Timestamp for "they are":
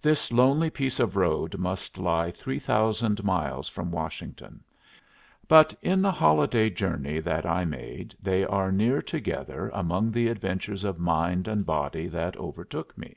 8.22-8.70